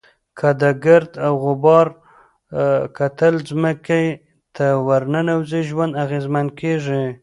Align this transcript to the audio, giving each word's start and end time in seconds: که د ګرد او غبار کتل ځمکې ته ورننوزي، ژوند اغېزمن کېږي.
که 0.37 0.49
د 0.61 0.63
ګرد 0.85 1.11
او 1.25 1.33
غبار 1.45 1.87
کتل 2.97 3.33
ځمکې 3.49 4.03
ته 4.55 4.65
ورننوزي، 4.87 5.61
ژوند 5.69 5.93
اغېزمن 6.03 6.47
کېږي. 6.59 7.03